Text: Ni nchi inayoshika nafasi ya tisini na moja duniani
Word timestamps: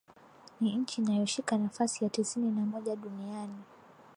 Ni 0.61 0.75
nchi 0.75 1.01
inayoshika 1.01 1.57
nafasi 1.57 2.03
ya 2.03 2.09
tisini 2.09 2.51
na 2.51 2.65
moja 2.65 2.95
duniani 2.95 3.57